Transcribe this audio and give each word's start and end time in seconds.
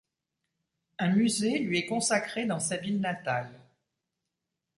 Un 0.97 1.09
musée 1.11 1.59
lui 1.59 1.77
est 1.77 1.85
consacré 1.85 2.47
dans 2.47 2.59
sa 2.59 2.75
ville 2.77 2.99
natale. 3.01 3.51